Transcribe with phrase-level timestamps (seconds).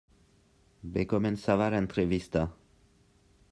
[0.95, 2.45] Bé començava l'entrevista.